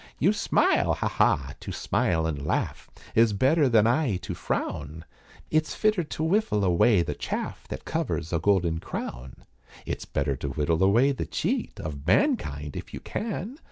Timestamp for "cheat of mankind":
11.27-12.75